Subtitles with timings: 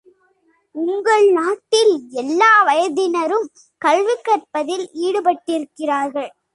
[0.75, 3.47] உங்கள் நாட்டில், எல்லா வயதினரும்
[3.77, 6.31] கல்வி கற்பதில் ஈடுபட்டிருக்கிறார்கள்.